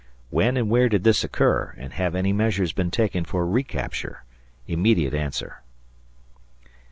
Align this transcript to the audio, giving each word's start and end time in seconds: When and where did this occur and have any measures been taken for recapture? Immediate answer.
When 0.31 0.57
and 0.57 0.67
where 0.67 0.89
did 0.89 1.03
this 1.03 1.23
occur 1.23 1.75
and 1.77 1.93
have 1.93 2.15
any 2.15 2.33
measures 2.33 2.73
been 2.73 2.89
taken 2.89 3.23
for 3.23 3.45
recapture? 3.47 4.23
Immediate 4.65 5.13
answer. 5.13 5.61